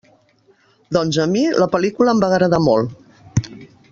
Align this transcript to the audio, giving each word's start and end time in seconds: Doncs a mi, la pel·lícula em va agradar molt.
Doncs 0.97 1.19
a 1.25 1.27
mi, 1.33 1.43
la 1.65 1.69
pel·lícula 1.75 2.15
em 2.17 2.25
va 2.25 2.31
agradar 2.33 2.63
molt. 2.71 3.49